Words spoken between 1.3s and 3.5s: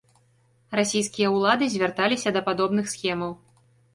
ўлады звярталіся да падобных схемаў.